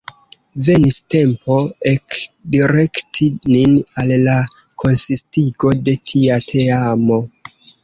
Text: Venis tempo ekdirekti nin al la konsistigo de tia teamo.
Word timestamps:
Venis 0.69 0.95
tempo 1.15 1.57
ekdirekti 1.91 3.29
nin 3.51 3.77
al 4.05 4.15
la 4.23 4.39
konsistigo 4.87 5.77
de 5.91 5.97
tia 6.15 6.43
teamo. 6.51 7.23